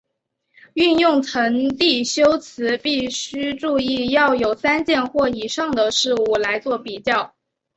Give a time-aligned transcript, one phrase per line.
[0.73, 7.35] 运用层递修辞必须注意要有三件或以上的事物来作比较。